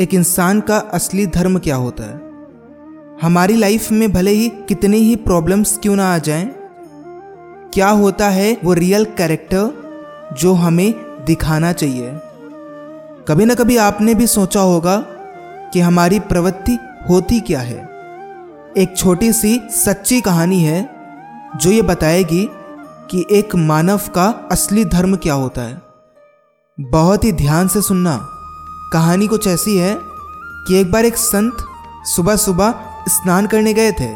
[0.00, 2.20] एक इंसान का असली धर्म क्या होता है?
[3.22, 6.54] हमारी लाइफ में भले ही कितनी ही प्रॉब्लम्स क्यों ना आ जाएँ,
[7.74, 9.72] क्या होता है वो रियल कैरेक्टर
[10.38, 10.94] जो हमें
[11.26, 12.12] दिखाना चाहिए?
[13.28, 14.96] कभी ना कभी आपने भी सोचा होगा
[15.72, 16.78] कि हमारी प्रवृत्ति
[17.10, 17.88] होती क्या है।
[18.76, 20.90] एक छोटी सी सच्ची कहानी है
[21.56, 22.48] जो ये बताएगी
[23.10, 25.82] कि एक मानव का असली धर्म क्या होता है।
[26.80, 28.31] बहुत ही ध्यान से सुनना।
[28.92, 29.98] कहानी कुछ ऐसी है
[30.68, 31.56] कि एक बार एक संत
[32.04, 32.74] सुबह सुबह
[33.08, 34.12] स्नान करने गए थे।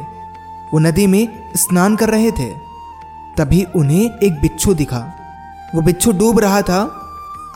[0.73, 2.51] वो नदी में स्नान कर रहे थे।
[3.39, 5.13] तभी उन्हें एक बिच्छू दिखा।
[5.75, 6.83] वो बिच्छू डूब रहा था,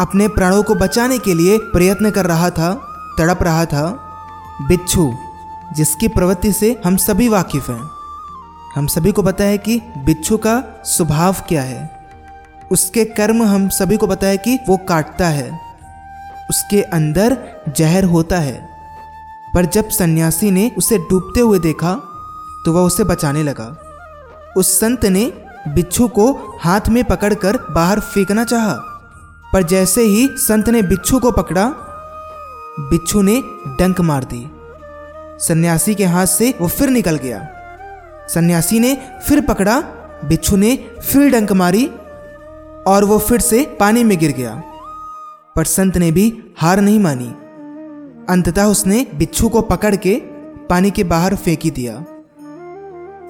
[0.01, 2.75] अपने प्राणों को बचाने के लिए प्रयत्न कर रहा था,
[3.19, 4.09] तड़प रहा था।
[4.63, 5.15] बिच्छू,
[5.73, 7.91] जिसकी प्रवृत्ति से हम सभी वाकिफ हैं।
[8.77, 12.09] हम सभी को पता है कि बिच्छू का स्वभाव क्या है।
[12.73, 15.70] उसके कर्म हम सभी को पता है कि वो काटता है।
[16.51, 17.37] उसके अंदर
[17.77, 18.59] जहर होता है।
[19.55, 21.95] पर जब सन्यासी ने उसे डूबते हुए देखा
[22.65, 23.67] तो वह उसे बचाने लगा।
[24.57, 25.25] उस संत ने
[25.69, 28.75] बिच्छू को हाथ में पकड़कर बाहर फेंकना चाहा,
[29.53, 31.67] पर जैसे ही संत ने बिच्छू को पकड़ा,
[32.81, 33.41] बिच्छू ने
[33.79, 34.47] डंक मार दी।
[35.41, 37.47] सन्यासी के हाथ से वो फिर निकल गया।
[38.29, 39.81] सन्यासी ने फिर पकड़ा,
[40.25, 41.87] बिच्छू ने फिर डंक मारी,
[42.87, 44.63] और वो फिर से पानी में गिर गया।
[45.57, 47.29] पर संत ने भी हार नहीं मानी।
[48.33, 50.15] अंततः उसने बिच्छू को पकड़ के
[50.71, 52.05] पानी के बाहर फेंकी दिया।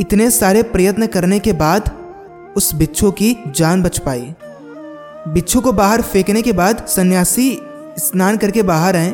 [0.00, 1.90] इतने सारे प्रयत्न करने के बाद
[2.56, 4.34] उस बिच्छू की जान बच पाई।
[5.28, 7.62] बिच्छू को बाहर फेंकने के बाद सन्यासी
[7.98, 9.10] स्नान करके बाहर आए।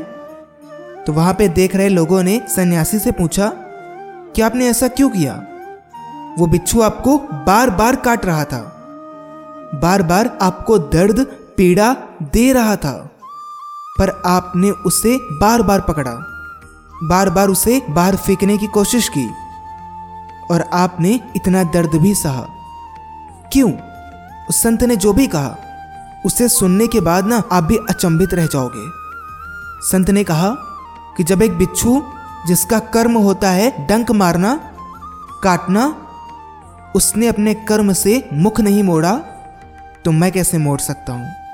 [1.07, 3.53] तो वहाँ पे देख रहे लोगों ने सन्यासी से पूछा
[4.37, 5.47] कि आपने ऐसा क्यों किया?
[6.39, 8.73] वो बिच्छू आपको बार बार काट रहा था।
[9.75, 12.93] बार बार आपको दर्द, पीड़ा दे रहा था,
[13.99, 16.13] पर आपने उसे बार बार पकड़ा।
[17.03, 19.27] बार बार उसे बाहर फेंकने की कोशिश की,
[20.51, 22.47] और आपने इतना दर्द भी सहा।
[23.53, 23.73] क्यों?
[24.49, 25.57] उस संत ने जो भी कहा,
[26.27, 28.89] उसे सुनने के बाद ना आप भी अचंभित रह जाओगे।
[29.83, 30.51] संत ने कहा
[31.17, 32.03] कि जब एक बिच्छू,
[32.47, 34.55] जिसका कर्म होता है डंक मारना,
[35.43, 35.87] काटना,
[36.97, 39.17] उसने अपने कर्म से मुख नहीं मोड़ा
[40.05, 41.46] तो मैं कैसे मोड़ सकता हूँ?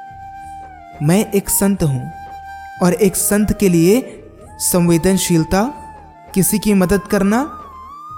[1.02, 2.10] मैं एक संत हूँ
[2.82, 3.94] और एक संत के लिए
[4.62, 5.62] संवेदनशीलता,
[6.34, 7.40] किसी की मदद करना,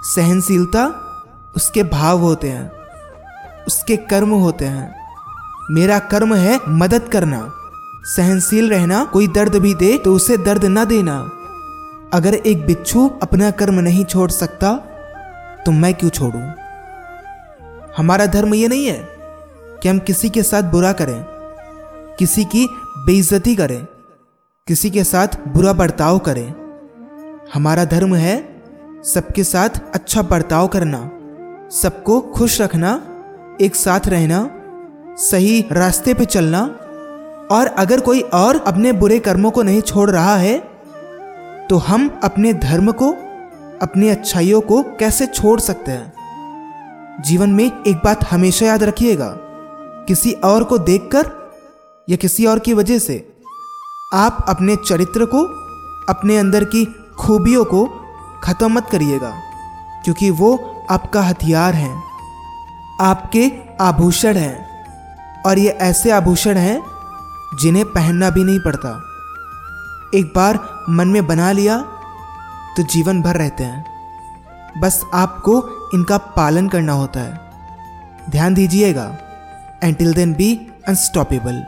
[0.05, 0.85] सहनशीलता,
[1.55, 2.71] उसके भाव होते हैं,
[3.67, 4.93] उसके कर्म होते हैं।
[5.71, 7.41] मेरा कर्म है मदद करना,
[8.07, 11.19] सहनशील रहना, कोई दर्द भी दे तो उसे दर्द ना देना।
[12.13, 14.75] अगर एक बिच्छू अपना कर्म नहीं छोड़ सकता
[15.65, 16.47] तो मैं क्यों छोड़ूं?
[17.97, 18.99] हमारा धर्म ये नहीं है
[19.83, 21.34] कि हम किसी के साथ बुरा करें।
[22.19, 22.67] किसी की
[22.97, 23.85] बेइज्जती करें,
[24.67, 26.53] किसी के साथ बुरा बर्ताव करें।
[27.53, 28.35] हमारा धर्म है
[29.05, 30.99] सबके साथ अच्छा बर्ताव करना,
[31.71, 32.91] सबको खुश रखना,
[33.61, 34.49] एक साथ रहना,
[35.19, 36.61] सही रास्ते पे चलना।
[37.51, 40.57] और अगर कोई और अपने बुरे कर्मों को नहीं छोड़ रहा है
[41.69, 43.11] तो हम अपने धर्म को,
[43.81, 47.21] अपनी अच्छाइयों को कैसे छोड़ सकते हैं?
[47.21, 49.33] जीवन में एक बात हमेशा याद रखिएगा,
[50.07, 51.27] किसी और को देखकर
[52.07, 53.15] या किसी और की वजह से?
[54.13, 55.43] आप अपने चरित्र को,
[56.09, 56.85] अपने अंदर की
[57.19, 57.85] खूबियों को
[58.43, 59.31] ख़त्म मत करिएगा,
[60.03, 60.55] क्योंकि वो
[60.89, 61.89] आपका हथियार है,
[63.01, 63.51] आपके
[63.81, 66.81] आभूषण हैं, और ये ऐसे आभूषण हैं
[67.61, 68.89] जिन्हें पहनना भी नहीं पड़ता।
[70.15, 71.77] एक बार मन में बना लिया
[72.77, 75.53] तो जीवन भर रहते हैं। बस आपको
[75.93, 79.05] इनका पालन करना होता है। ध्यान दीजिएगा।
[79.83, 80.55] Until then be
[80.87, 81.63] unstoppable